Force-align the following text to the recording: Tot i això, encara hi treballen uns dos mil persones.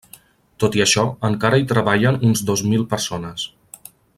Tot 0.63 0.77
i 0.79 0.81
això, 0.85 1.03
encara 1.29 1.59
hi 1.63 1.67
treballen 1.73 2.19
uns 2.31 2.43
dos 2.51 2.67
mil 2.73 2.89
persones. 2.95 3.47